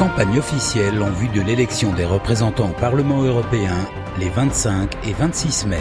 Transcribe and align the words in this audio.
Campagne 0.00 0.38
officielle 0.38 1.02
en 1.02 1.10
vue 1.10 1.28
de 1.28 1.42
l'élection 1.42 1.92
des 1.92 2.06
représentants 2.06 2.70
au 2.70 2.80
Parlement 2.80 3.22
européen 3.22 3.76
les 4.18 4.30
25 4.30 4.96
et 5.06 5.12
26 5.12 5.66
mai. 5.66 5.76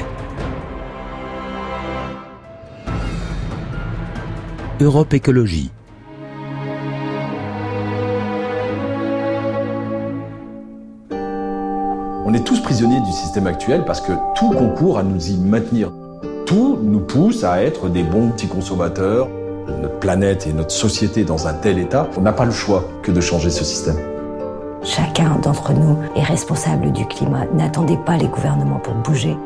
Europe 4.82 5.14
Écologie. 5.14 5.72
On 12.26 12.34
est 12.34 12.44
tous 12.46 12.60
prisonniers 12.60 13.00
du 13.00 13.14
système 13.14 13.48
actuel 13.48 13.86
parce 13.86 14.02
que 14.02 14.12
tout 14.36 14.50
concourt 14.50 15.00
à 15.00 15.04
nous 15.04 15.30
y 15.30 15.38
maintenir. 15.38 15.94
Tout 16.46 16.78
nous 16.84 17.00
pousse 17.00 17.46
à 17.46 17.64
être 17.64 17.88
des 17.88 18.04
bons 18.04 18.32
petits 18.32 18.50
consommateurs. 18.50 19.30
Notre 19.82 20.00
planète 20.00 20.48
et 20.48 20.54
notre 20.54 20.72
société 20.72 21.24
dans 21.24 21.48
un 21.48 21.54
tel 21.54 21.80
état, 21.80 22.08
on 22.18 22.22
n'a 22.22 22.34
pas 22.34 22.46
le 22.46 22.52
choix 22.52 22.84
que 23.04 23.12
de 23.12 23.22
changer 23.22 23.50
ce 23.50 23.64
système. 23.64 23.98
Chacun 24.84 25.36
d'entre 25.42 25.74
nous 25.74 25.98
est 26.16 26.24
responsable 26.24 26.92
du 26.92 27.06
climat. 27.06 27.46
N'attendez 27.54 27.98
pas 27.98 28.18
les 28.18 28.28
gouvernements 28.28 28.80
pour 28.80 28.94
bouger. 28.96 29.38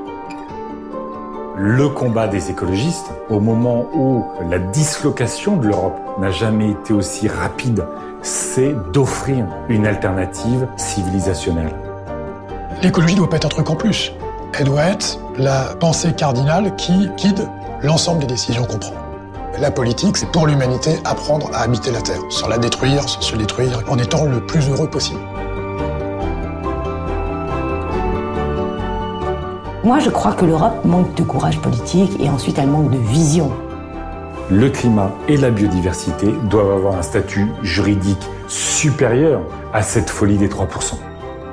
Le 1.57 1.87
combat 1.89 2.27
des 2.27 2.49
écologistes, 2.49 3.11
au 3.29 3.39
moment 3.39 3.85
où 3.93 4.25
la 4.49 4.59
dislocation 4.59 5.57
de 5.57 5.67
l'Europe 5.67 5.99
n'a 6.19 6.31
jamais 6.31 6.71
été 6.71 6.93
aussi 6.93 7.27
rapide, 7.27 7.85
c'est 8.21 8.75
d'offrir 8.91 9.45
une 9.69 9.85
alternative 9.85 10.67
civilisationnelle. 10.77 11.73
L'écologie 12.81 13.13
ne 13.13 13.19
doit 13.19 13.29
pas 13.29 13.37
être 13.37 13.45
un 13.45 13.49
truc 13.49 13.69
en 13.69 13.75
plus. 13.75 14.11
Elle 14.57 14.65
doit 14.65 14.83
être 14.83 15.19
la 15.37 15.75
pensée 15.79 16.13
cardinale 16.13 16.75
qui 16.75 17.09
guide 17.17 17.47
l'ensemble 17.81 18.21
des 18.21 18.27
décisions 18.27 18.65
qu'on 18.65 18.77
prend. 18.77 18.93
La 19.59 19.69
politique, 19.69 20.17
c'est 20.17 20.31
pour 20.31 20.47
l'humanité 20.47 20.97
apprendre 21.05 21.51
à 21.53 21.61
habiter 21.61 21.91
la 21.91 22.01
Terre, 22.01 22.21
sans 22.29 22.47
la 22.47 22.57
détruire, 22.57 23.07
sans 23.07 23.21
se 23.21 23.35
détruire, 23.35 23.83
en 23.87 23.99
étant 23.99 24.25
le 24.25 24.39
plus 24.43 24.67
heureux 24.67 24.89
possible. 24.89 25.19
Moi, 29.83 29.99
je 29.99 30.09
crois 30.09 30.33
que 30.33 30.45
l'Europe 30.45 30.83
manque 30.85 31.13
de 31.13 31.21
courage 31.21 31.59
politique 31.59 32.19
et 32.19 32.29
ensuite 32.29 32.57
elle 32.57 32.67
manque 32.67 32.89
de 32.89 32.97
vision. 32.97 33.51
Le 34.49 34.69
climat 34.69 35.11
et 35.27 35.37
la 35.37 35.51
biodiversité 35.51 36.33
doivent 36.49 36.71
avoir 36.71 36.97
un 36.97 37.03
statut 37.03 37.47
juridique 37.61 38.27
supérieur 38.47 39.41
à 39.71 39.83
cette 39.83 40.09
folie 40.09 40.37
des 40.37 40.49
3%. 40.49 40.95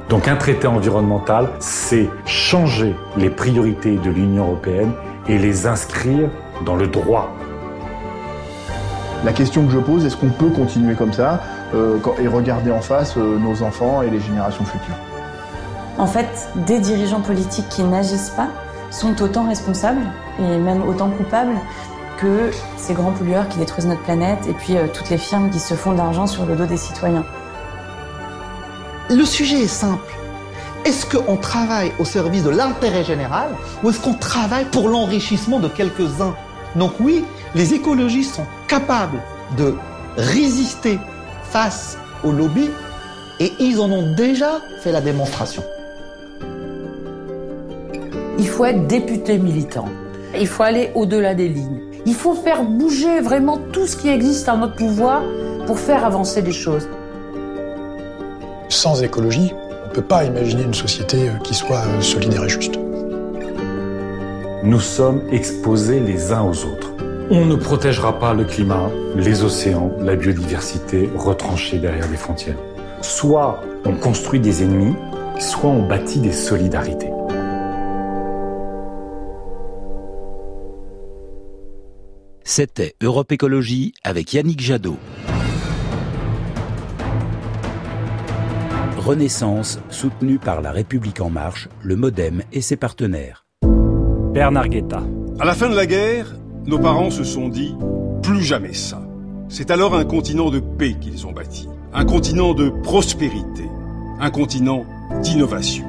Donc 0.08 0.26
un 0.26 0.36
traité 0.36 0.66
environnemental, 0.66 1.50
c'est 1.58 2.08
changer 2.24 2.96
les 3.18 3.30
priorités 3.30 3.96
de 3.96 4.10
l'Union 4.10 4.46
européenne 4.46 4.92
et 5.28 5.38
les 5.38 5.66
inscrire 5.66 6.30
dans 6.64 6.76
le 6.76 6.86
droit. 6.86 7.30
La 9.22 9.32
question 9.32 9.66
que 9.66 9.72
je 9.72 9.78
pose, 9.78 10.06
est-ce 10.06 10.16
qu'on 10.16 10.30
peut 10.30 10.48
continuer 10.48 10.94
comme 10.94 11.12
ça 11.12 11.40
euh, 11.74 11.98
et 12.18 12.26
regarder 12.26 12.70
en 12.70 12.80
face 12.80 13.18
euh, 13.18 13.38
nos 13.38 13.62
enfants 13.62 14.00
et 14.00 14.08
les 14.08 14.18
générations 14.18 14.64
futures? 14.64 14.94
En 15.98 16.06
fait, 16.06 16.48
des 16.66 16.78
dirigeants 16.78 17.20
politiques 17.20 17.68
qui 17.68 17.82
n'agissent 17.82 18.30
pas 18.30 18.48
sont 18.90 19.20
autant 19.22 19.46
responsables 19.46 20.00
et 20.38 20.56
même 20.56 20.82
autant 20.88 21.10
coupables 21.10 21.54
que 22.16 22.50
ces 22.78 22.94
grands 22.94 23.12
pollueurs 23.12 23.46
qui 23.48 23.58
détruisent 23.58 23.86
notre 23.86 24.02
planète 24.02 24.46
et 24.48 24.54
puis 24.54 24.78
euh, 24.78 24.86
toutes 24.92 25.10
les 25.10 25.18
firmes 25.18 25.50
qui 25.50 25.58
se 25.58 25.74
font 25.74 25.92
de 25.92 25.98
l'argent 25.98 26.26
sur 26.26 26.46
le 26.46 26.56
dos 26.56 26.64
des 26.64 26.78
citoyens. 26.78 27.24
Le 29.10 29.24
sujet 29.26 29.64
est 29.64 29.66
simple. 29.66 30.14
Est-ce 30.86 31.04
qu'on 31.04 31.36
travaille 31.36 31.92
au 31.98 32.06
service 32.06 32.42
de 32.42 32.50
l'intérêt 32.50 33.04
général 33.04 33.50
ou 33.82 33.90
est-ce 33.90 34.00
qu'on 34.00 34.14
travaille 34.14 34.64
pour 34.64 34.88
l'enrichissement 34.88 35.60
de 35.60 35.68
quelques-uns? 35.68 36.34
Donc 36.74 36.92
oui, 37.00 37.24
les 37.54 37.74
écologistes 37.74 38.34
sont 38.34 38.46
capables 38.68 39.20
de 39.56 39.74
résister 40.16 40.98
face 41.44 41.98
aux 42.24 42.32
lobbies 42.32 42.70
et 43.40 43.52
ils 43.58 43.80
en 43.80 43.90
ont 43.90 44.14
déjà 44.14 44.60
fait 44.82 44.92
la 44.92 45.00
démonstration. 45.00 45.62
Il 48.38 48.48
faut 48.48 48.64
être 48.64 48.86
député 48.86 49.38
militant. 49.38 49.88
Il 50.38 50.46
faut 50.46 50.62
aller 50.62 50.90
au-delà 50.94 51.34
des 51.34 51.48
lignes. 51.48 51.80
Il 52.06 52.14
faut 52.14 52.34
faire 52.34 52.64
bouger 52.64 53.20
vraiment 53.20 53.58
tout 53.72 53.86
ce 53.86 53.96
qui 53.96 54.08
existe 54.08 54.48
en 54.48 54.58
notre 54.58 54.76
pouvoir 54.76 55.22
pour 55.66 55.78
faire 55.78 56.04
avancer 56.04 56.40
les 56.40 56.52
choses 56.52 56.86
sans 58.70 59.02
écologie, 59.02 59.52
on 59.84 59.88
ne 59.88 59.94
peut 59.94 60.02
pas 60.02 60.24
imaginer 60.24 60.62
une 60.62 60.74
société 60.74 61.28
euh, 61.28 61.32
qui 61.42 61.54
soit 61.54 61.82
euh, 61.84 62.00
solidaire 62.00 62.44
et 62.44 62.48
juste. 62.48 62.78
Nous 64.62 64.80
sommes 64.80 65.22
exposés 65.32 66.00
les 66.00 66.32
uns 66.32 66.42
aux 66.42 66.64
autres. 66.64 66.92
On 67.32 67.46
ne 67.46 67.54
protégera 67.54 68.18
pas 68.18 68.34
le 68.34 68.42
climat, 68.42 68.90
les 69.14 69.44
océans, 69.44 69.92
la 70.00 70.16
biodiversité 70.16 71.08
retranchés 71.14 71.78
derrière 71.78 72.10
les 72.10 72.16
frontières. 72.16 72.58
Soit 73.02 73.62
on 73.84 73.94
construit 73.94 74.40
des 74.40 74.64
ennemis, 74.64 74.96
soit 75.38 75.70
on 75.70 75.86
bâtit 75.86 76.18
des 76.18 76.32
solidarités. 76.32 77.12
C'était 82.42 82.96
Europe 83.00 83.30
Écologie 83.30 83.94
avec 84.02 84.34
Yannick 84.34 84.60
Jadot. 84.60 84.96
Renaissance, 88.96 89.78
soutenue 89.88 90.40
par 90.40 90.62
La 90.62 90.72
République 90.72 91.20
En 91.20 91.30
Marche, 91.30 91.68
le 91.84 91.94
Modem 91.94 92.42
et 92.52 92.60
ses 92.60 92.76
partenaires. 92.76 93.46
Bernard 94.32 94.68
Guetta. 94.68 95.04
À 95.38 95.44
la 95.44 95.54
fin 95.54 95.70
de 95.70 95.76
la 95.76 95.86
guerre, 95.86 96.34
nos 96.66 96.78
parents 96.78 97.10
se 97.10 97.24
sont 97.24 97.48
dit 97.48 97.74
plus 98.22 98.42
jamais 98.42 98.74
ça. 98.74 99.02
C'est 99.48 99.70
alors 99.70 99.94
un 99.94 100.04
continent 100.04 100.50
de 100.50 100.60
paix 100.60 100.94
qu'ils 101.00 101.26
ont 101.26 101.32
bâti, 101.32 101.68
un 101.92 102.04
continent 102.04 102.54
de 102.54 102.68
prospérité, 102.68 103.64
un 104.20 104.30
continent 104.30 104.84
d'innovation. 105.22 105.86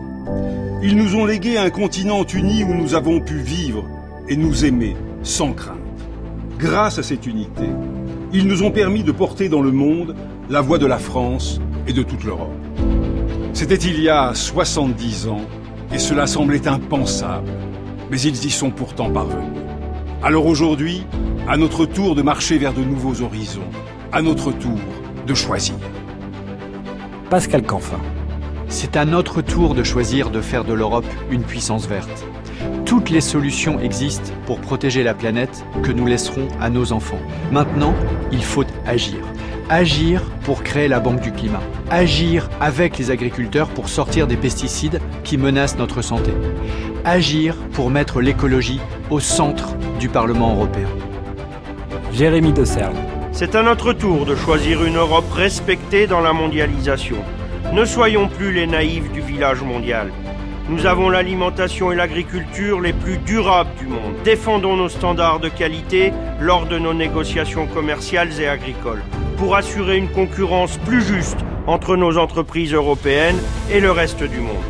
Ils 0.82 0.96
nous 0.96 1.16
ont 1.16 1.26
légué 1.26 1.58
un 1.58 1.70
continent 1.70 2.26
uni 2.34 2.64
où 2.64 2.74
nous 2.74 2.96
avons 2.96 3.20
pu 3.20 3.38
vivre 3.38 3.86
et 4.28 4.36
nous 4.36 4.66
aimer 4.66 4.96
sans 5.22 5.54
crainte. 5.54 5.78
Grâce 6.58 6.98
à 6.98 7.04
cette 7.04 7.28
unité, 7.28 7.70
ils 8.34 8.48
nous 8.48 8.64
ont 8.64 8.72
permis 8.72 9.04
de 9.04 9.12
porter 9.12 9.50
dans 9.50 9.62
le 9.62 9.72
monde 9.72 10.16
la 10.50 10.62
voix 10.62 10.78
de 10.78 10.86
la 10.86 10.98
France 10.98 11.60
et 11.88 11.94
de 11.94 12.02
toute 12.02 12.24
l'Europe. 12.24 12.50
C'était 13.54 13.76
il 13.76 14.02
y 14.02 14.10
a 14.10 14.34
70 14.34 15.28
ans, 15.28 15.42
et 15.94 16.00
cela 16.00 16.26
semblait 16.26 16.68
impensable, 16.68 17.52
mais 18.10 18.20
ils 18.22 18.46
y 18.46 18.50
sont 18.50 18.72
pourtant 18.72 19.12
parvenus. 19.12 19.71
Alors 20.24 20.46
aujourd'hui, 20.46 21.04
à 21.48 21.58
notre 21.58 21.88
tour 21.88 22.14
de 22.14 22.22
marcher 22.22 22.60
vers 22.60 22.74
de 22.74 22.84
nouveaux 22.84 23.24
horizons, 23.24 23.68
à 24.12 24.22
notre 24.22 24.52
tour 24.52 24.78
de 25.26 25.34
choisir. 25.34 25.74
Pascal 27.32 27.64
Canfin. 27.64 28.00
C'est 28.68 28.98
à 28.98 29.06
notre 29.06 29.42
tour 29.42 29.74
de 29.74 29.82
choisir 29.84 30.30
de 30.30 30.40
faire 30.40 30.64
de 30.64 30.74
l'Europe 30.74 31.08
une 31.32 31.42
puissance 31.42 31.88
verte. 31.88 32.24
Toutes 32.86 33.10
les 33.10 33.20
solutions 33.20 33.80
existent 33.80 34.32
pour 34.46 34.62
protéger 34.62 35.02
la 35.02 35.16
planète 35.16 35.66
que 35.82 35.92
nous 35.92 36.06
laisserons 36.06 36.48
à 36.60 36.70
nos 36.70 36.92
enfants. 36.92 37.20
Maintenant, 37.52 37.96
il 38.32 38.44
faut 38.44 38.66
agir. 38.86 39.18
Agir 39.74 40.22
pour 40.44 40.64
créer 40.64 40.90
la 40.90 41.00
Banque 41.00 41.22
du 41.22 41.32
Climat. 41.32 41.62
Agir 41.90 42.50
avec 42.60 42.98
les 42.98 43.10
agriculteurs 43.10 43.70
pour 43.70 43.88
sortir 43.88 44.28
des 44.28 44.36
pesticides 44.36 45.00
qui 45.24 45.38
menacent 45.38 45.78
notre 45.78 46.02
santé. 46.02 46.34
Agir 47.06 47.56
pour 47.72 47.90
mettre 47.90 48.20
l'écologie 48.20 48.82
au 49.10 49.22
centre 49.22 49.78
du 49.98 50.10
Parlement 50.10 50.56
européen. 50.56 50.90
Jérémy 52.12 52.52
de 52.52 52.66
Serle. 52.66 52.98
C'est 53.32 53.56
à 53.56 53.64
notre 53.64 53.94
tour 53.94 54.26
de 54.26 54.36
choisir 54.36 54.84
une 54.84 54.98
Europe 54.98 55.32
respectée 55.32 56.06
dans 56.06 56.20
la 56.20 56.34
mondialisation. 56.34 57.24
Ne 57.72 57.86
soyons 57.86 58.28
plus 58.28 58.52
les 58.52 58.68
naïfs 58.68 59.10
du 59.14 59.22
village 59.22 59.62
mondial. 59.62 60.12
Nous 60.72 60.86
avons 60.86 61.10
l'alimentation 61.10 61.92
et 61.92 61.96
l'agriculture 61.98 62.80
les 62.80 62.94
plus 62.94 63.18
durables 63.18 63.76
du 63.78 63.88
monde. 63.88 64.14
Défendons 64.24 64.78
nos 64.78 64.88
standards 64.88 65.42
de 65.42 65.50
qualité 65.50 66.14
lors 66.40 66.66
de 66.66 66.80
nos 66.80 66.94
négociations 66.94 67.68
commerciales 67.68 68.40
et 68.40 68.48
agricoles 68.48 69.04
pour 69.36 69.58
assurer 69.58 69.98
une 69.98 70.08
concurrence 70.08 70.78
plus 70.78 71.02
juste 71.02 71.36
entre 71.68 71.98
nos 71.98 72.18
entreprises 72.18 72.74
européennes 72.74 73.36
et 73.70 73.82
le 73.82 73.92
reste 73.92 74.24
du 74.24 74.40
monde. 74.40 74.64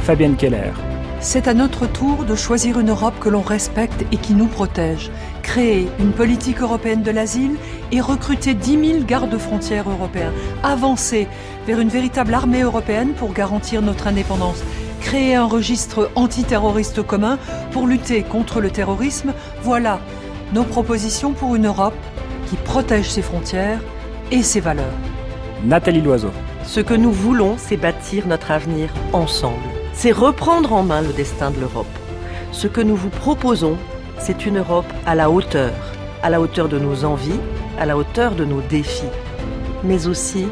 Fabienne 0.00 0.34
Keller. 0.34 0.72
C'est 1.20 1.46
à 1.46 1.54
notre 1.54 1.86
tour 1.86 2.24
de 2.24 2.34
choisir 2.34 2.80
une 2.80 2.90
Europe 2.90 3.18
que 3.20 3.28
l'on 3.28 3.42
respecte 3.42 4.04
et 4.10 4.16
qui 4.16 4.34
nous 4.34 4.48
protège, 4.48 5.12
créer 5.42 5.88
une 6.00 6.12
politique 6.12 6.60
européenne 6.60 7.02
de 7.02 7.12
l'asile 7.12 7.54
et 7.92 8.00
recruter 8.00 8.54
10 8.54 8.88
000 8.92 9.04
gardes-frontières 9.04 9.88
européens, 9.88 10.32
avancer 10.64 11.28
vers 11.66 11.78
une 11.78 11.88
véritable 11.88 12.34
armée 12.34 12.62
européenne 12.62 13.12
pour 13.14 13.32
garantir 13.32 13.82
notre 13.82 14.08
indépendance, 14.08 14.62
créer 15.06 15.36
un 15.36 15.46
registre 15.46 16.10
antiterroriste 16.16 17.00
commun 17.00 17.38
pour 17.70 17.86
lutter 17.86 18.24
contre 18.24 18.60
le 18.60 18.70
terrorisme, 18.70 19.34
voilà 19.62 20.00
nos 20.52 20.64
propositions 20.64 21.32
pour 21.32 21.54
une 21.54 21.66
Europe 21.66 21.94
qui 22.48 22.56
protège 22.56 23.08
ses 23.08 23.22
frontières 23.22 23.78
et 24.32 24.42
ses 24.42 24.58
valeurs. 24.58 24.98
Nathalie 25.64 26.00
Loiseau. 26.00 26.32
Ce 26.64 26.80
que 26.80 26.94
nous 26.94 27.12
voulons, 27.12 27.54
c'est 27.56 27.76
bâtir 27.76 28.26
notre 28.26 28.50
avenir 28.50 28.88
ensemble. 29.12 29.68
C'est 29.92 30.10
reprendre 30.10 30.72
en 30.72 30.82
main 30.82 31.02
le 31.02 31.12
destin 31.12 31.52
de 31.52 31.60
l'Europe. 31.60 31.96
Ce 32.50 32.66
que 32.66 32.80
nous 32.80 32.96
vous 32.96 33.10
proposons, 33.10 33.76
c'est 34.18 34.44
une 34.44 34.58
Europe 34.58 34.92
à 35.06 35.14
la 35.14 35.30
hauteur, 35.30 35.72
à 36.24 36.30
la 36.30 36.40
hauteur 36.40 36.68
de 36.68 36.80
nos 36.80 37.04
envies, 37.04 37.40
à 37.78 37.86
la 37.86 37.96
hauteur 37.96 38.34
de 38.34 38.44
nos 38.44 38.60
défis, 38.60 39.12
mais 39.84 40.08
aussi 40.08 40.48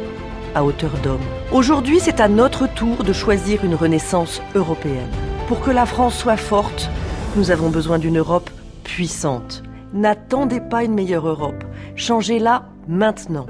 à 0.54 0.64
hauteur 0.64 0.92
d'homme. 1.02 1.20
Aujourd'hui, 1.52 2.00
c'est 2.00 2.20
à 2.20 2.28
notre 2.28 2.66
tour 2.66 3.04
de 3.04 3.12
choisir 3.12 3.64
une 3.64 3.74
renaissance 3.74 4.40
européenne. 4.54 5.10
Pour 5.48 5.60
que 5.60 5.70
la 5.70 5.86
France 5.86 6.16
soit 6.16 6.36
forte, 6.36 6.90
nous 7.36 7.50
avons 7.50 7.70
besoin 7.70 7.98
d'une 7.98 8.18
Europe 8.18 8.50
puissante. 8.84 9.62
N'attendez 9.92 10.60
pas 10.60 10.84
une 10.84 10.94
meilleure 10.94 11.28
Europe. 11.28 11.64
Changez-la 11.96 12.68
maintenant. 12.88 13.46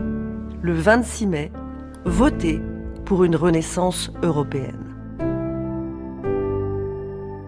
Le 0.63 0.73
26 0.73 1.27
mai, 1.27 1.53
votez 2.05 2.61
pour 3.05 3.25
une 3.25 3.37
renaissance 3.37 4.11
européenne. 4.23 4.84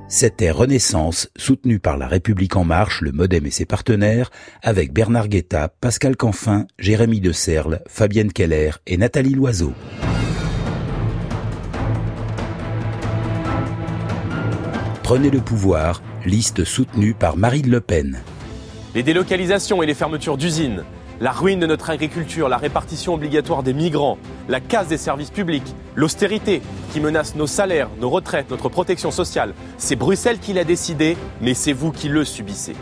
C'était 0.08 0.53
Renaissance, 0.53 1.29
soutenu 1.37 1.81
par 1.81 1.97
La 1.97 2.06
République 2.06 2.55
En 2.55 2.62
Marche, 2.62 3.00
le 3.00 3.11
Modem 3.11 3.44
et 3.44 3.50
ses 3.50 3.64
partenaires, 3.64 4.31
avec 4.62 4.93
Bernard 4.93 5.26
Guetta, 5.26 5.69
Pascal 5.81 6.17
Canfin, 6.17 6.67
Jérémy 6.79 7.20
De 7.20 7.32
Serle, 7.32 7.81
Fabienne 7.88 8.32
Keller 8.32 8.70
et 8.87 8.99
Nathalie 8.99 9.35
Loiseau. 9.35 9.73
Prenez 15.03 15.31
le 15.31 15.41
pouvoir, 15.41 16.03
liste 16.25 16.62
soutenue 16.62 17.14
par 17.14 17.37
Marine 17.37 17.69
Le 17.69 17.81
Pen. 17.81 18.23
Les 18.94 19.02
délocalisations 19.02 19.82
et 19.82 19.87
les 19.87 19.94
fermetures 19.94 20.37
d'usines, 20.37 20.85
la 21.20 21.32
ruine 21.32 21.60
de 21.60 21.66
notre 21.66 21.90
agriculture, 21.90 22.48
la 22.48 22.58
répartition 22.58 23.14
obligatoire 23.14 23.62
des 23.62 23.72
migrants, 23.72 24.18
la 24.48 24.60
casse 24.60 24.88
des 24.88 24.98
services 24.98 25.30
publics, 25.30 25.74
l'austérité 25.94 26.60
qui 26.92 27.00
menace 27.00 27.36
nos 27.36 27.46
salaires, 27.46 27.88
nos 28.00 28.10
retraites, 28.10 28.50
notre 28.50 28.68
protection 28.68 29.10
sociale. 29.10 29.54
C'est 29.78 29.96
Bruxelles 29.96 30.38
qui 30.38 30.52
l'a 30.52 30.64
décidé, 30.64 31.16
mais 31.40 31.54
c'est 31.54 31.72
vous 31.72 31.90
qui 31.90 32.08
le 32.08 32.24
subissez. 32.24 32.76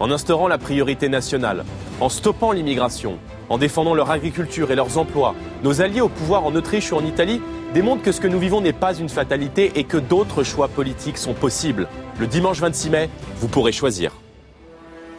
En 0.00 0.10
instaurant 0.10 0.48
la 0.48 0.58
priorité 0.58 1.08
nationale, 1.08 1.64
en 2.00 2.08
stoppant 2.08 2.52
l'immigration, 2.52 3.18
en 3.50 3.58
défendant 3.58 3.94
leur 3.94 4.10
agriculture 4.10 4.70
et 4.70 4.74
leurs 4.74 4.98
emplois, 4.98 5.34
nos 5.62 5.80
alliés 5.80 6.00
au 6.00 6.08
pouvoir 6.08 6.46
en 6.46 6.54
Autriche 6.54 6.90
ou 6.92 6.96
en 6.96 7.04
Italie 7.04 7.40
démontrent 7.74 8.02
que 8.02 8.12
ce 8.12 8.20
que 8.20 8.26
nous 8.26 8.38
vivons 8.38 8.60
n'est 8.60 8.72
pas 8.72 8.94
une 8.94 9.08
fatalité 9.08 9.72
et 9.76 9.84
que 9.84 9.98
d'autres 9.98 10.42
choix 10.42 10.68
politiques 10.68 11.18
sont 11.18 11.34
possibles. 11.34 11.86
Le 12.18 12.26
dimanche 12.26 12.58
26 12.58 12.90
mai, 12.90 13.10
vous 13.36 13.48
pourrez 13.48 13.72
choisir. 13.72 14.12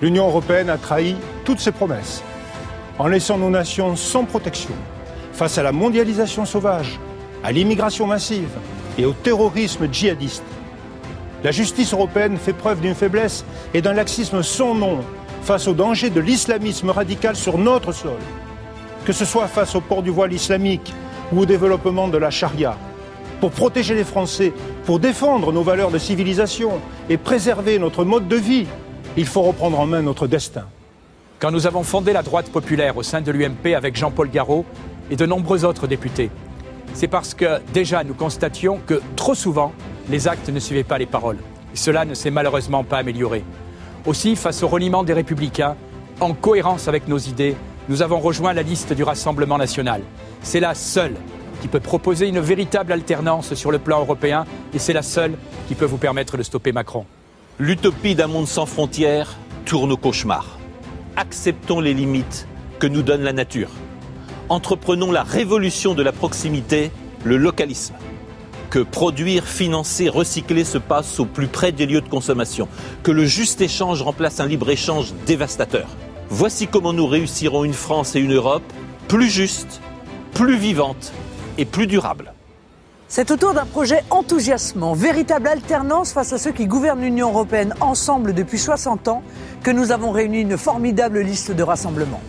L'Union 0.02 0.28
européenne 0.28 0.70
a 0.70 0.78
trahi 0.78 1.16
toutes 1.46 1.60
ses 1.60 1.72
promesses 1.72 2.24
en 3.02 3.08
laissant 3.08 3.40
nos 3.40 3.50
nations 3.50 3.96
sans 3.96 4.26
protection 4.26 4.76
face 5.34 5.58
à 5.58 5.64
la 5.64 5.72
mondialisation 5.72 6.46
sauvage, 6.46 7.00
à 7.44 7.52
l'immigration 7.52 8.06
massive 8.06 8.52
et 8.96 9.06
au 9.06 9.14
terrorisme 9.14 9.92
djihadiste. 9.92 10.44
La 11.44 11.50
justice 11.50 11.94
européenne 11.94 12.38
fait 12.38 12.54
preuve 12.54 12.80
d'une 12.80 12.94
faiblesse 12.94 13.44
et 13.74 13.82
d'un 13.82 13.94
laxisme 13.94 14.44
sans 14.44 14.76
nom 14.76 15.00
face 15.42 15.68
au 15.68 15.74
danger 15.74 16.12
de 16.12 16.20
l'islamisme 16.20 16.92
radical 16.92 17.36
sur 17.36 17.58
notre 17.58 17.92
sol. 17.92 18.20
Que 19.04 19.14
ce 19.14 19.26
soit 19.26 19.48
face 19.48 19.74
au 19.74 19.82
port 19.82 20.04
du 20.04 20.12
voile 20.12 20.34
islamique 20.34 20.94
ou 21.34 21.40
au 21.40 21.46
développement 21.48 22.08
de 22.08 22.20
la 22.20 22.30
charia. 22.30 22.78
Pour 23.40 23.50
protéger 23.50 23.96
les 23.96 24.04
Français, 24.04 24.54
pour 24.86 25.00
défendre 25.00 25.52
nos 25.52 25.64
valeurs 25.64 25.90
de 25.90 25.98
civilisation 25.98 26.74
et 27.10 27.18
préserver 27.18 27.80
notre 27.80 28.06
mode 28.06 28.28
de 28.28 28.36
vie, 28.36 28.68
il 29.18 29.26
faut 29.26 29.42
reprendre 29.42 29.80
en 29.80 29.88
main 29.88 30.04
notre 30.04 30.28
destin. 30.28 30.68
Quand 31.42 31.50
nous 31.50 31.66
avons 31.66 31.82
fondé 31.82 32.14
la 32.14 32.22
droite 32.22 32.52
populaire 32.52 32.98
au 32.98 33.02
sein 33.02 33.20
de 33.20 33.32
l'UMP 33.32 33.74
avec 33.76 33.96
Jean-Paul 33.96 34.30
Garot 34.30 34.64
et 35.10 35.16
de 35.16 35.26
nombreux 35.26 35.66
autres 35.66 35.88
députés, 35.88 36.30
c'est 36.94 37.08
parce 37.08 37.34
que 37.34 37.60
déjà 37.74 38.04
nous 38.04 38.14
constations 38.14 38.80
que 38.86 39.02
trop 39.16 39.34
souvent, 39.34 39.74
les 40.08 40.28
actes 40.28 40.50
ne 40.50 40.60
suivaient 40.60 40.84
pas 40.84 41.00
les 41.00 41.08
paroles. 41.08 41.40
Cela 41.74 42.06
ne 42.06 42.14
s'est 42.14 42.30
malheureusement 42.30 42.84
pas 42.84 43.00
amélioré. 43.00 43.44
Aussi, 44.06 44.36
face 44.36 44.62
au 44.62 44.68
reniement 44.68 45.04
des 45.04 45.14
républicains, 45.14 45.76
en 46.20 46.36
cohérence 46.36 46.88
avec 46.88 47.08
nos 47.08 47.18
idées, 47.18 47.56
nous 47.90 48.04
avons 48.04 48.20
rejoint 48.20 48.54
la 48.54 48.62
liste 48.62 48.94
du 48.94 49.02
Rassemblement 49.02 49.58
national. 49.58 50.04
C'est 50.44 50.60
la 50.60 50.76
seule 50.76 51.16
qui 51.60 51.68
peut 51.68 51.80
proposer 51.80 52.28
une 52.28 52.40
véritable 52.40 52.92
alternance 52.92 53.56
sur 53.56 53.72
le 53.72 53.80
plan 53.80 54.02
européen 54.02 54.46
et 54.76 54.80
c'est 54.80 54.94
la 54.94 55.02
seule 55.02 55.34
qui 55.68 55.74
peut 55.74 55.86
vous 55.86 55.98
permettre 55.98 56.38
de 56.38 56.44
stopper 56.44 56.72
Macron. 56.72 57.08
L'utopie 57.58 58.14
d'un 58.14 58.28
monde 58.28 58.48
sans 58.48 58.68
frontières 58.68 59.38
tourne 59.66 59.92
au 59.92 59.98
cauchemar. 59.98 60.61
Acceptons 61.18 61.82
les 61.82 61.94
limites 61.94 62.48
que 62.80 62.88
nous 62.88 63.02
donne 63.02 63.22
la 63.22 63.34
nature. 63.34 63.70
Entreprenons 64.50 65.12
la 65.12 65.24
révolution 65.24 65.94
de 65.94 66.04
la 66.04 66.12
proximité, 66.12 66.92
le 67.24 67.38
localisme. 67.38 67.96
Que 68.70 68.80
produire, 68.80 69.46
financer, 69.46 70.08
recycler 70.08 70.64
se 70.64 70.78
passe 70.78 71.20
au 71.20 71.26
plus 71.26 71.48
près 71.48 71.74
des 71.74 71.86
lieux 71.86 72.02
de 72.02 72.08
consommation. 72.08 72.70
Que 73.04 73.12
le 73.12 73.26
juste 73.26 73.60
échange 73.60 74.02
remplace 74.02 74.40
un 74.40 74.46
libre-échange 74.46 75.14
dévastateur. 75.26 75.88
Voici 76.30 76.68
comment 76.68 76.94
nous 76.94 77.08
réussirons 77.08 77.66
une 77.66 77.74
France 77.74 78.16
et 78.16 78.20
une 78.20 78.34
Europe 78.34 78.64
plus 79.10 79.30
justes, 79.30 79.82
plus 80.34 80.56
vivantes 80.56 81.12
et 81.58 81.66
plus 81.66 81.88
durables. 81.88 82.34
C'est 83.14 83.30
autour 83.30 83.54
d'un 83.54 83.66
projet 83.66 84.06
enthousiasmant, 84.10 84.94
véritable 84.94 85.50
alternance 85.50 86.14
face 86.14 86.32
à 86.32 86.38
ceux 86.38 86.54
qui 86.54 86.66
gouvernent 86.66 87.02
l'Union 87.02 87.28
européenne 87.28 87.74
ensemble 87.82 88.34
depuis 88.34 88.58
60 88.58 89.10
ans, 89.10 89.22
que 89.64 89.70
nous 89.70 89.92
avons 89.92 90.12
réuni 90.12 90.40
une 90.40 90.58
formidable 90.58 91.20
liste 91.20 91.52
de 91.52 91.62
rassemblements. 91.62 92.22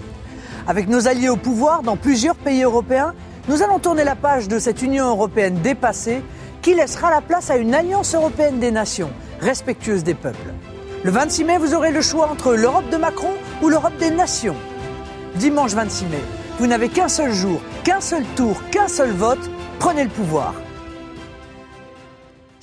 Avec 0.67 0.89
nos 0.89 1.07
alliés 1.07 1.29
au 1.29 1.37
pouvoir 1.37 1.85
dans 1.85 1.97
plusieurs 1.97 2.35
pays 2.35 2.65
européens, 2.65 3.15
nous 3.49 3.63
allons 3.63 3.79
tourner 3.79 4.03
la 4.03 4.17
page 4.17 4.49
de 4.49 4.59
cette 4.59 4.83
Union 4.83 5.09
européenne 5.09 5.55
dépassée 5.63 6.21
qui 6.63 6.75
laissera 6.75 7.13
la 7.13 7.21
place 7.21 7.49
à 7.49 7.59
une 7.59 7.77
alliance 7.77 8.17
européenne 8.17 8.59
des 8.59 8.73
nations, 8.73 9.11
respectueuse 9.39 10.03
des 10.03 10.15
peuples. 10.15 10.53
Le 11.05 11.13
26 11.13 11.45
mai, 11.45 11.59
vous 11.59 11.75
aurez 11.75 11.93
le 11.93 12.01
choix 12.01 12.29
entre 12.29 12.55
l'Europe 12.55 12.91
de 12.91 12.97
Macron 12.97 13.35
ou 13.63 13.69
l'Europe 13.69 13.97
des 14.01 14.11
nations. 14.11 14.57
Dimanche 15.37 15.75
26 15.75 16.07
mai, 16.07 16.25
vous 16.59 16.67
n'avez 16.67 16.89
qu'un 16.89 17.09
seul 17.09 17.31
jour, 17.31 17.61
qu'un 17.85 18.01
seul 18.01 18.25
tour, 18.35 18.61
qu'un 18.73 18.89
seul 18.89 19.13
vote. 19.13 19.49
Prenez 19.79 20.03
le 20.03 20.11
pouvoir. 20.11 20.55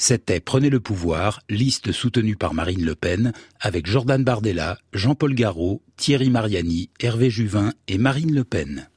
C'était 0.02 0.40
Prenez 0.40 0.70
le 0.70 0.80
pouvoir, 0.80 1.42
liste 1.50 1.92
soutenue 1.92 2.38
par 2.38 2.54
Marine 2.54 2.86
Le 2.86 2.96
Pen, 2.96 3.34
avec 3.60 3.86
Jordan 3.86 4.24
Bardella, 4.24 4.78
Jean-Paul 4.94 5.36
Garot, 5.36 5.82
Thierry 5.98 6.30
Mariani, 6.30 6.90
Hervé 7.02 7.30
Juvin 7.30 7.74
et 7.90 7.98
Marine 7.98 8.34
Le 8.34 8.46
Pen. 8.46 8.88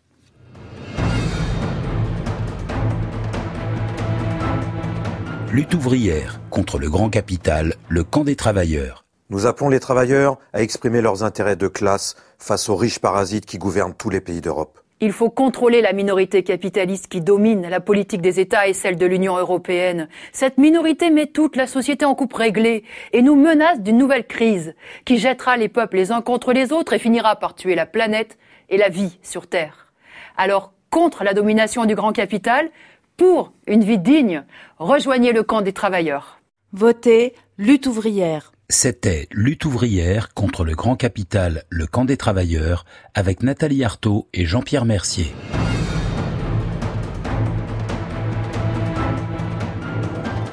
Lutte 5.51 5.75
ouvrière 5.75 6.41
contre 6.51 6.79
le 6.79 6.89
grand 6.89 7.11
capital, 7.11 7.75
le 7.89 8.05
camp 8.05 8.23
des 8.23 8.37
travailleurs. 8.37 9.05
Nous 9.29 9.47
appelons 9.47 9.71
les 9.71 9.81
travailleurs 9.81 10.39
à 10.53 10.63
exprimer 10.63 11.01
leurs 11.01 11.25
intérêts 11.25 11.57
de 11.57 11.67
classe 11.67 12.15
face 12.39 12.69
aux 12.69 12.77
riches 12.77 13.01
parasites 13.01 13.45
qui 13.47 13.59
gouvernent 13.59 13.95
tous 13.95 14.09
les 14.09 14.21
pays 14.21 14.41
d'Europe. 14.41 14.82
Il 15.05 15.11
faut 15.11 15.31
contrôler 15.31 15.81
la 15.81 15.93
minorité 15.93 16.45
capitaliste 16.45 17.09
qui 17.09 17.21
domine 17.21 17.69
la 17.69 17.81
politique 17.81 18.21
des 18.23 18.39
États 18.39 18.69
et 18.69 18.73
celle 18.73 18.95
de 18.95 19.05
l'Union 19.05 19.37
européenne. 19.37 20.09
Cette 20.31 20.59
minorité 20.59 21.11
met 21.11 21.27
toute 21.27 21.57
la 21.57 21.67
société 21.67 22.05
en 22.05 22.15
coupe 22.15 22.35
réglée 22.35 22.85
et 23.13 23.21
nous 23.21 23.35
menace 23.35 23.81
d'une 23.81 23.99
nouvelle 23.99 24.25
crise 24.25 24.77
qui 25.05 25.19
jettera 25.19 25.57
les 25.57 25.69
peuples 25.69 25.97
les 25.97 26.13
uns 26.13 26.23
contre 26.23 26.53
les 26.53 26.73
autres 26.73 26.93
et 26.93 27.01
finira 27.01 27.35
par 27.35 27.57
tuer 27.57 27.75
la 27.75 27.85
planète 27.85 28.39
et 28.69 28.77
la 28.77 28.91
vie 28.91 29.19
sur 29.23 29.49
Terre. 29.49 29.93
Alors, 30.37 30.73
contre 30.89 31.25
la 31.25 31.35
domination 31.35 31.85
du 31.85 31.97
grand 31.97 32.13
capital, 32.13 32.71
pour 33.17 33.53
une 33.67 33.83
vie 33.83 33.99
digne, 33.99 34.45
rejoignez 34.79 35.33
le 35.33 35.43
camp 35.43 35.63
des 35.63 35.73
travailleurs. 35.73 36.39
Votez 36.73 37.35
lutte 37.59 37.89
ouvrière. 37.89 38.52
C'était 38.75 39.29
Lutte 39.31 39.67
ouvrière 39.67 40.33
contre 40.33 40.65
le 40.65 40.75
grand 40.75 40.97
capital, 40.97 41.65
le 41.69 41.87
camp 41.87 42.07
des 42.07 42.17
travailleurs, 42.17 42.87
avec 43.15 43.43
Nathalie 43.43 43.85
Arthaud 43.85 44.29
et 44.33 44.47
Jean-Pierre 44.47 44.87
Mercier. 44.87 45.27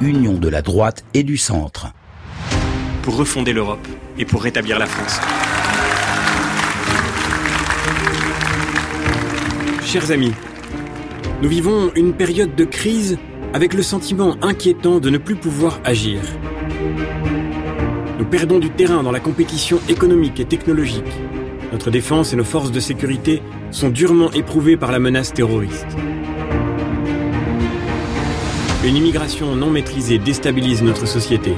Union 0.02 0.34
de 0.34 0.50
la 0.50 0.62
droite 0.62 1.06
et 1.14 1.24
du 1.24 1.38
centre. 1.38 1.94
Pour 3.04 3.16
refonder 3.16 3.54
l'Europe 3.54 3.88
et 4.18 4.26
pour 4.26 4.44
rétablir 4.44 4.80
la 4.80 4.86
France. 4.86 5.18
Chers 9.86 10.12
amis, 10.12 10.34
nous 11.42 11.48
vivons 11.48 11.90
une 11.96 12.12
période 12.12 12.54
de 12.54 12.66
crise 12.66 13.18
avec 13.54 13.74
le 13.74 13.82
sentiment 13.82 14.36
inquiétant 14.42 15.00
de 15.00 15.10
ne 15.10 15.18
plus 15.18 15.38
pouvoir 15.38 15.80
agir. 15.86 16.20
Nous 18.20 18.26
perdons 18.26 18.60
du 18.60 18.70
terrain 18.70 19.02
dans 19.02 19.14
la 19.14 19.22
compétition 19.22 19.80
économique 19.88 20.42
et 20.42 20.46
technologique. 20.46 21.06
Notre 21.72 21.90
défense 21.90 22.34
et 22.34 22.36
nos 22.36 22.44
forces 22.44 22.70
de 22.70 22.82
sécurité 22.82 23.42
sont 23.72 23.88
durement 23.88 24.30
éprouvées 24.32 24.76
par 24.76 24.92
la 24.92 25.00
menace 25.00 25.34
terroriste. 25.34 25.88
Une 28.84 28.98
immigration 28.98 29.56
non 29.56 29.70
maîtrisée 29.70 30.20
déstabilise 30.20 30.84
notre 30.84 31.08
société. 31.08 31.54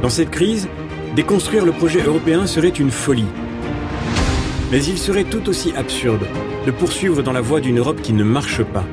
Dans 0.00 0.10
cette 0.10 0.30
crise, 0.30 0.68
déconstruire 1.16 1.64
le 1.64 1.72
projet 1.72 2.00
européen 2.00 2.46
serait 2.46 2.68
une 2.68 2.92
folie. 2.92 3.26
Mais 4.70 4.84
il 4.84 4.96
serait 4.96 5.24
tout 5.24 5.48
aussi 5.48 5.72
absurde 5.76 6.24
de 6.66 6.70
poursuivre 6.70 7.20
dans 7.20 7.32
la 7.32 7.40
voie 7.40 7.60
d'une 7.60 7.80
Europe 7.80 8.00
qui 8.00 8.12
ne 8.12 8.22
marche 8.22 8.62
pas. 8.62 8.84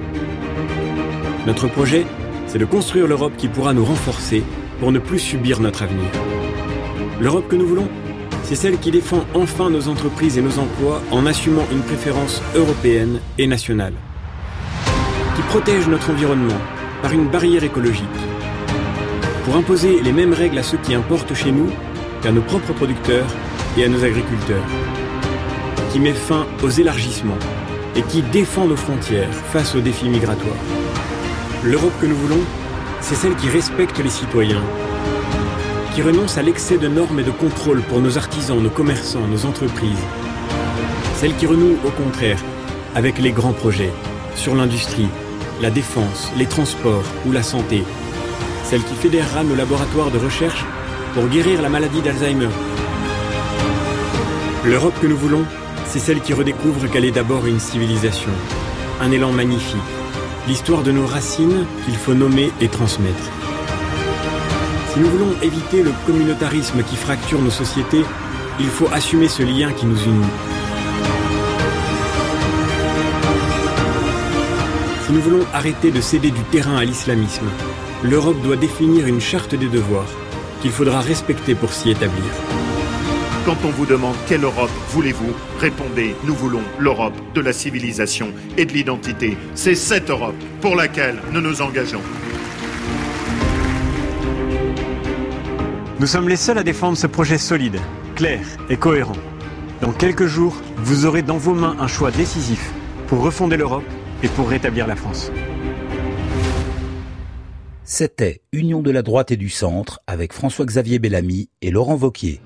Notre 1.45 1.67
projet, 1.67 2.07
c'est 2.47 2.57
de 2.57 2.65
construire 2.65 3.05
l'Europe 3.05 3.33
qui 3.37 3.47
pourra 3.47 3.75
nous 3.75 3.85
renforcer 3.85 4.43
pour 4.81 4.91
ne 4.91 4.97
plus 4.97 5.19
subir 5.19 5.59
notre 5.59 5.83
avenir. 5.83 6.09
L'Europe 7.19 7.47
que 7.47 7.55
nous 7.55 7.67
voulons, 7.67 7.87
c'est 8.43 8.55
celle 8.55 8.79
qui 8.79 8.89
défend 8.89 9.23
enfin 9.35 9.69
nos 9.69 9.87
entreprises 9.87 10.39
et 10.39 10.41
nos 10.41 10.57
emplois 10.57 11.03
en 11.11 11.27
assumant 11.27 11.67
une 11.71 11.83
préférence 11.83 12.41
européenne 12.55 13.19
et 13.37 13.45
nationale. 13.45 13.93
qui 15.35 15.41
protège 15.43 15.87
notre 15.87 16.09
environnement 16.09 16.61
par 17.01 17.13
une 17.13 17.29
barrière 17.29 17.63
écologique, 17.63 18.19
pour 19.45 19.55
imposer 19.55 20.01
les 20.01 20.11
mêmes 20.11 20.33
règles 20.33 20.57
à 20.57 20.63
ceux 20.63 20.77
qui 20.79 20.93
importent 20.93 21.33
chez 21.35 21.51
nous 21.51 21.69
qu'à 22.21 22.31
nos 22.31 22.41
propres 22.41 22.73
producteurs 22.73 23.27
et 23.77 23.85
à 23.85 23.87
nos 23.87 24.03
agriculteurs, 24.03 24.65
qui 25.91 25.99
met 25.99 26.13
fin 26.13 26.47
aux 26.63 26.69
élargissements 26.69 27.39
et 27.95 28.01
qui 28.01 28.23
défend 28.23 28.65
nos 28.65 28.75
frontières 28.75 29.33
face 29.53 29.75
aux 29.75 29.81
défis 29.81 30.09
migratoires. 30.09 30.65
L'Europe 31.63 31.93
que 32.01 32.07
nous 32.07 32.15
voulons, 32.15 32.43
c'est 33.01 33.15
celle 33.15 33.35
qui 33.35 33.49
respecte 33.49 33.99
les 33.99 34.09
citoyens, 34.09 34.61
qui 35.93 36.01
renonce 36.01 36.37
à 36.37 36.41
l'excès 36.41 36.77
de 36.77 36.87
normes 36.87 37.19
et 37.19 37.23
de 37.23 37.31
contrôles 37.31 37.81
pour 37.81 37.99
nos 37.99 38.17
artisans, 38.17 38.61
nos 38.61 38.69
commerçants, 38.69 39.27
nos 39.27 39.45
entreprises, 39.45 40.05
celle 41.15 41.35
qui 41.35 41.47
renoue 41.47 41.77
au 41.85 41.89
contraire 41.89 42.39
avec 42.95 43.17
les 43.17 43.31
grands 43.31 43.53
projets 43.53 43.91
sur 44.35 44.55
l'industrie, 44.55 45.09
la 45.61 45.69
défense, 45.69 46.31
les 46.37 46.45
transports 46.45 47.03
ou 47.25 47.31
la 47.31 47.43
santé, 47.43 47.83
celle 48.63 48.83
qui 48.83 48.95
fédérera 48.95 49.43
nos 49.43 49.55
laboratoires 49.55 50.11
de 50.11 50.17
recherche 50.17 50.65
pour 51.13 51.27
guérir 51.27 51.61
la 51.61 51.69
maladie 51.69 52.01
d'Alzheimer. 52.01 52.49
L'Europe 54.65 54.97
que 55.01 55.07
nous 55.07 55.17
voulons, 55.17 55.43
c'est 55.87 55.99
celle 55.99 56.21
qui 56.21 56.33
redécouvre 56.33 56.89
qu'elle 56.89 57.05
est 57.05 57.11
d'abord 57.11 57.45
une 57.47 57.59
civilisation, 57.59 58.31
un 59.01 59.11
élan 59.11 59.31
magnifique, 59.31 59.81
l'histoire 60.47 60.83
de 60.83 60.91
nos 60.91 61.05
racines 61.05 61.65
qu'il 61.85 61.95
faut 61.95 62.13
nommer 62.13 62.51
et 62.61 62.67
transmettre. 62.67 63.31
Si 64.93 64.99
nous 64.99 65.09
voulons 65.09 65.33
éviter 65.41 65.83
le 65.83 65.91
communautarisme 66.05 66.83
qui 66.83 66.95
fracture 66.95 67.41
nos 67.41 67.51
sociétés, 67.51 68.03
il 68.59 68.67
faut 68.67 68.87
assumer 68.91 69.27
ce 69.27 69.43
lien 69.43 69.71
qui 69.71 69.85
nous 69.85 70.01
unit. 70.03 70.25
Si 75.05 75.13
nous 75.13 75.21
voulons 75.21 75.45
arrêter 75.53 75.91
de 75.91 76.01
céder 76.01 76.31
du 76.31 76.41
terrain 76.51 76.77
à 76.77 76.85
l'islamisme, 76.85 77.49
l'Europe 78.03 78.41
doit 78.41 78.55
définir 78.55 79.07
une 79.07 79.21
charte 79.21 79.55
des 79.55 79.67
devoirs 79.67 80.09
qu'il 80.61 80.71
faudra 80.71 81.01
respecter 81.01 81.55
pour 81.55 81.73
s'y 81.73 81.89
établir. 81.89 82.25
Quand 83.43 83.57
on 83.65 83.69
vous 83.69 83.87
demande 83.87 84.15
quelle 84.27 84.43
Europe 84.43 84.69
voulez-vous, 84.89 85.33
répondez 85.57 86.15
nous 86.25 86.35
voulons 86.35 86.61
l'Europe 86.77 87.15
de 87.33 87.41
la 87.41 87.53
civilisation 87.53 88.27
et 88.55 88.65
de 88.65 88.71
l'identité. 88.71 89.35
C'est 89.55 89.73
cette 89.73 90.11
Europe 90.11 90.35
pour 90.61 90.75
laquelle 90.75 91.19
nous 91.31 91.41
nous 91.41 91.63
engageons. 91.63 92.03
Nous 95.99 96.05
sommes 96.05 96.29
les 96.29 96.35
seuls 96.35 96.59
à 96.59 96.63
défendre 96.63 96.97
ce 96.97 97.07
projet 97.07 97.39
solide, 97.39 97.79
clair 98.15 98.41
et 98.69 98.77
cohérent. 98.77 99.17
Dans 99.81 99.91
quelques 99.91 100.27
jours, 100.27 100.61
vous 100.77 101.07
aurez 101.07 101.23
dans 101.23 101.37
vos 101.37 101.55
mains 101.55 101.75
un 101.79 101.87
choix 101.87 102.11
décisif 102.11 102.71
pour 103.07 103.23
refonder 103.23 103.57
l'Europe 103.57 103.89
et 104.21 104.27
pour 104.27 104.49
rétablir 104.49 104.85
la 104.85 104.95
France. 104.95 105.31
C'était 107.83 108.43
Union 108.51 108.83
de 108.83 108.91
la 108.91 109.01
droite 109.01 109.31
et 109.31 109.37
du 109.37 109.49
centre 109.49 109.99
avec 110.05 110.31
François-Xavier 110.31 110.99
Bellamy 110.99 111.49
et 111.63 111.71
Laurent 111.71 111.95
Vauquier. 111.95 112.39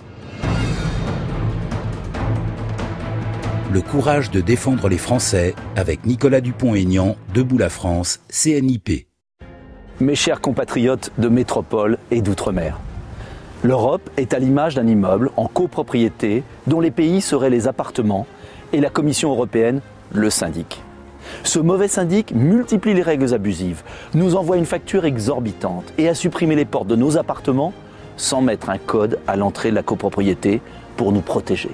Le 3.73 3.81
courage 3.81 4.29
de 4.29 4.41
défendre 4.41 4.87
les 4.89 4.99
Français 4.99 5.55
avec 5.75 6.05
Nicolas 6.05 6.39
Dupont-Aignan, 6.39 7.15
Debout 7.33 7.57
la 7.57 7.69
France, 7.69 8.19
CNIP. 8.29 9.07
Mes 9.99 10.13
chers 10.13 10.39
compatriotes 10.39 11.11
de 11.17 11.29
métropole 11.29 11.97
et 12.11 12.21
d'outre-mer, 12.21 12.79
l'Europe 13.63 14.07
est 14.17 14.35
à 14.35 14.39
l'image 14.39 14.75
d'un 14.75 14.85
immeuble 14.85 15.31
en 15.35 15.47
copropriété 15.47 16.43
dont 16.67 16.79
les 16.79 16.91
pays 16.91 17.21
seraient 17.21 17.49
les 17.49 17.67
appartements 17.67 18.27
et 18.71 18.79
la 18.79 18.91
Commission 18.91 19.31
européenne 19.31 19.81
le 20.13 20.29
syndic. 20.29 20.83
Ce 21.43 21.57
mauvais 21.57 21.87
syndic 21.87 22.33
multiplie 22.35 22.93
les 22.93 23.01
règles 23.01 23.33
abusives, 23.33 23.81
nous 24.13 24.35
envoie 24.35 24.57
une 24.57 24.67
facture 24.67 25.05
exorbitante 25.05 25.91
et 25.97 26.07
a 26.07 26.13
supprimé 26.13 26.55
les 26.55 26.65
portes 26.65 26.87
de 26.87 26.95
nos 26.95 27.17
appartements 27.17 27.73
sans 28.15 28.41
mettre 28.41 28.69
un 28.69 28.77
code 28.77 29.17
à 29.25 29.35
l'entrée 29.35 29.71
de 29.71 29.75
la 29.75 29.83
copropriété 29.83 30.61
pour 30.97 31.11
nous 31.11 31.21
protéger 31.21 31.71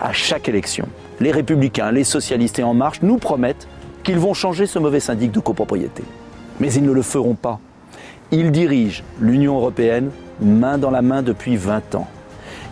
à 0.00 0.12
chaque 0.12 0.48
élection, 0.48 0.86
les 1.20 1.32
républicains, 1.32 1.92
les 1.92 2.04
socialistes 2.04 2.58
et 2.58 2.62
En 2.62 2.74
Marche 2.74 3.02
nous 3.02 3.16
promettent 3.16 3.68
qu'ils 4.02 4.18
vont 4.18 4.34
changer 4.34 4.66
ce 4.66 4.78
mauvais 4.78 5.00
syndic 5.00 5.32
de 5.32 5.40
copropriété. 5.40 6.02
Mais 6.60 6.72
ils 6.72 6.84
ne 6.84 6.92
le 6.92 7.02
feront 7.02 7.34
pas. 7.34 7.58
Ils 8.30 8.50
dirigent 8.50 9.02
l'Union 9.20 9.56
européenne 9.56 10.10
main 10.40 10.78
dans 10.78 10.90
la 10.90 11.02
main 11.02 11.22
depuis 11.22 11.56
20 11.56 11.94
ans. 11.94 12.08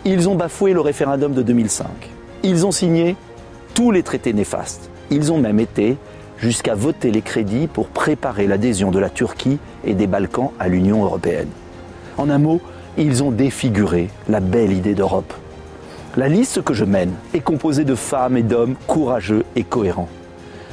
Ils 0.05 0.29
ont 0.29 0.35
bafoué 0.35 0.73
le 0.73 0.81
référendum 0.81 1.33
de 1.33 1.41
2005. 1.41 1.87
Ils 2.43 2.65
ont 2.65 2.71
signé 2.71 3.15
tous 3.73 3.91
les 3.91 4.03
traités 4.03 4.33
néfastes. 4.33 4.89
Ils 5.09 5.31
ont 5.31 5.39
même 5.39 5.59
été 5.59 5.97
jusqu'à 6.37 6.75
voter 6.75 7.11
les 7.11 7.21
crédits 7.21 7.67
pour 7.67 7.87
préparer 7.87 8.47
l'adhésion 8.47 8.91
de 8.91 8.99
la 8.99 9.09
Turquie 9.09 9.57
et 9.83 9.93
des 9.93 10.07
Balkans 10.07 10.51
à 10.59 10.67
l'Union 10.67 11.03
européenne. 11.03 11.49
En 12.17 12.29
un 12.29 12.37
mot, 12.37 12.61
ils 12.97 13.23
ont 13.23 13.31
défiguré 13.31 14.09
la 14.29 14.39
belle 14.39 14.71
idée 14.71 14.93
d'Europe. 14.93 15.33
La 16.17 16.29
liste 16.29 16.61
que 16.61 16.73
je 16.73 16.85
mène 16.85 17.11
est 17.33 17.41
composée 17.41 17.83
de 17.83 17.93
femmes 17.93 18.37
et 18.37 18.41
d'hommes 18.41 18.75
courageux 18.87 19.43
et 19.57 19.65
cohérents. 19.65 20.07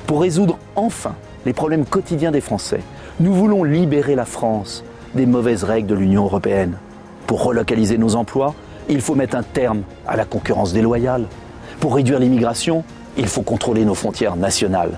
Pour 0.06 0.20
résoudre 0.20 0.56
enfin 0.76 1.16
les 1.44 1.52
problèmes 1.52 1.84
quotidiens 1.84 2.30
des 2.30 2.40
Français, 2.40 2.78
nous 3.18 3.34
voulons 3.34 3.64
libérer 3.64 4.14
la 4.14 4.25
France 4.25 4.84
des 5.16 5.26
mauvaises 5.26 5.64
règles 5.64 5.88
de 5.88 5.96
l'Union 5.96 6.26
européenne. 6.26 6.78
Pour 7.26 7.42
relocaliser 7.42 7.99
nos 7.99 8.14
emplois, 8.14 8.54
il 8.88 9.00
faut 9.00 9.16
mettre 9.16 9.37
un 9.37 9.42
terme 9.42 9.82
à 10.06 10.16
la 10.16 10.25
concurrence 10.25 10.72
déloyale. 10.72 11.25
Pour 11.80 11.96
réduire 11.96 12.20
l'immigration, 12.20 12.84
il 13.16 13.26
faut 13.26 13.42
contrôler 13.42 13.84
nos 13.84 13.96
frontières 13.96 14.37
nationales. 14.37 14.96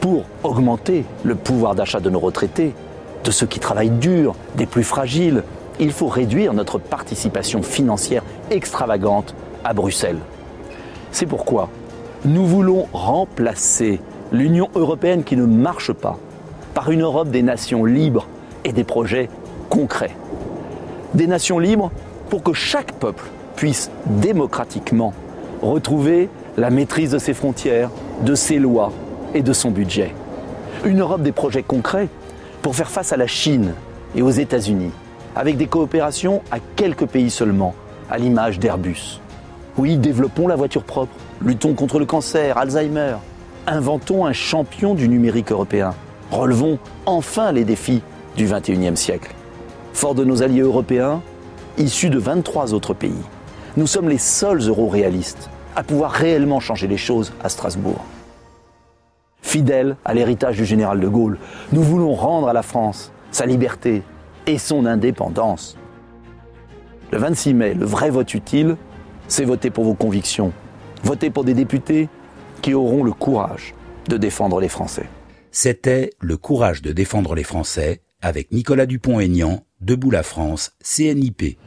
Pour 0.00 0.24
augmenter 0.42 1.04
le 1.22 1.36
pouvoir 1.36 1.76
d'achat 1.76 2.00
de 2.00 2.10
nos 2.10 2.18
retraités, 2.18 2.74
de 3.22 3.30
ceux 3.30 3.46
qui 3.46 3.60
travaillent 3.60 3.90
dur, 3.90 4.34
des 4.56 4.66
plus 4.66 4.82
fragiles, 4.82 5.44
il 5.78 5.92
faut 5.92 6.08
réduire 6.08 6.52
notre 6.52 6.78
participation 6.78 7.62
financière 7.62 8.24
extravagante 8.50 9.36
Bruxelles. 9.72 10.18
C'est 11.12 11.26
pourquoi 11.26 11.70
nous 12.24 12.44
voulons 12.46 12.86
remplacer 12.92 14.00
l'Union 14.32 14.68
européenne 14.74 15.24
qui 15.24 15.36
ne 15.36 15.46
marche 15.46 15.92
pas 15.92 16.18
par 16.74 16.90
une 16.90 17.02
Europe 17.02 17.30
des 17.30 17.42
nations 17.42 17.84
libres 17.84 18.26
et 18.64 18.72
des 18.72 18.84
projets 18.84 19.28
concrets. 19.68 20.16
Des 21.14 21.26
nations 21.26 21.58
libres 21.58 21.92
pour 22.30 22.42
que 22.42 22.52
chaque 22.52 22.92
peuple 22.92 23.24
puisse 23.56 23.90
démocratiquement 24.06 25.14
retrouver 25.62 26.28
la 26.56 26.70
maîtrise 26.70 27.12
de 27.12 27.18
ses 27.18 27.34
frontières, 27.34 27.90
de 28.22 28.34
ses 28.34 28.58
lois 28.58 28.92
et 29.34 29.42
de 29.42 29.52
son 29.52 29.70
budget. 29.70 30.14
Une 30.84 31.00
Europe 31.00 31.22
des 31.22 31.32
projets 31.32 31.62
concrets 31.62 32.08
pour 32.62 32.74
faire 32.74 32.90
face 32.90 33.12
à 33.12 33.16
la 33.16 33.26
Chine 33.26 33.74
et 34.16 34.22
aux 34.22 34.30
États-Unis, 34.30 34.92
avec 35.36 35.56
des 35.56 35.66
coopérations 35.66 36.42
à 36.50 36.58
quelques 36.76 37.06
pays 37.06 37.30
seulement, 37.30 37.74
à 38.10 38.18
l'image 38.18 38.58
d'Airbus. 38.58 39.20
Oui, 39.76 39.96
développons 39.96 40.46
la 40.46 40.54
voiture 40.54 40.84
propre, 40.84 41.12
luttons 41.42 41.74
contre 41.74 41.98
le 41.98 42.06
cancer, 42.06 42.56
Alzheimer, 42.58 43.16
inventons 43.66 44.24
un 44.24 44.32
champion 44.32 44.94
du 44.94 45.08
numérique 45.08 45.50
européen, 45.50 45.94
relevons 46.30 46.78
enfin 47.06 47.50
les 47.50 47.64
défis 47.64 48.00
du 48.36 48.46
XXIe 48.46 48.96
siècle. 48.96 49.34
Fort 49.92 50.14
de 50.14 50.24
nos 50.24 50.44
alliés 50.44 50.60
européens, 50.60 51.22
issus 51.76 52.08
de 52.08 52.20
23 52.20 52.72
autres 52.72 52.94
pays, 52.94 53.24
nous 53.76 53.88
sommes 53.88 54.08
les 54.08 54.18
seuls 54.18 54.60
euro-réalistes 54.60 55.50
à 55.74 55.82
pouvoir 55.82 56.12
réellement 56.12 56.60
changer 56.60 56.86
les 56.86 56.96
choses 56.96 57.32
à 57.42 57.48
Strasbourg. 57.48 58.04
Fidèles 59.42 59.96
à 60.04 60.14
l'héritage 60.14 60.56
du 60.56 60.64
général 60.64 61.00
de 61.00 61.08
Gaulle, 61.08 61.38
nous 61.72 61.82
voulons 61.82 62.14
rendre 62.14 62.46
à 62.46 62.52
la 62.52 62.62
France 62.62 63.10
sa 63.32 63.44
liberté 63.44 64.04
et 64.46 64.58
son 64.58 64.86
indépendance. 64.86 65.76
Le 67.10 67.18
26 67.18 67.54
mai, 67.54 67.74
le 67.74 67.86
vrai 67.86 68.10
vote 68.10 68.34
utile, 68.34 68.76
c'est 69.34 69.44
voter 69.44 69.70
pour 69.70 69.82
vos 69.82 69.94
convictions. 69.94 70.52
Voter 71.02 71.28
pour 71.28 71.42
des 71.42 71.54
députés 71.54 72.08
qui 72.62 72.72
auront 72.72 73.02
le 73.02 73.10
courage 73.10 73.74
de 74.08 74.16
défendre 74.16 74.60
les 74.60 74.68
Français. 74.68 75.08
C'était 75.50 76.10
Le 76.20 76.36
courage 76.36 76.82
de 76.82 76.92
défendre 76.92 77.34
les 77.34 77.42
Français 77.42 78.02
avec 78.22 78.52
Nicolas 78.52 78.86
Dupont-Aignan, 78.86 79.64
Debout 79.80 80.12
la 80.12 80.22
France, 80.22 80.70
CNIP. 80.84 81.58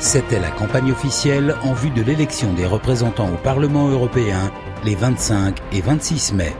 C'était 0.00 0.38
la 0.38 0.50
campagne 0.50 0.92
officielle 0.92 1.56
en 1.64 1.72
vue 1.72 1.90
de 1.90 2.02
l'élection 2.02 2.52
des 2.52 2.66
représentants 2.66 3.32
au 3.32 3.38
Parlement 3.42 3.88
européen 3.88 4.52
les 4.84 4.94
25 4.96 5.56
et 5.72 5.80
26 5.80 6.34
mai. 6.34 6.52